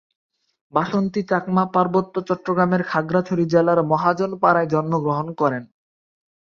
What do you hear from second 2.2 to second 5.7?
চট্টগ্রামের খাগড়াছড়ি জেলার মহাজন পাড়ায় জন্মগ্রহণ করেন।